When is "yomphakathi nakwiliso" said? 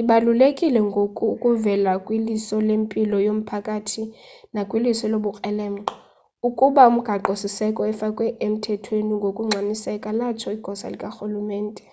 3.26-5.04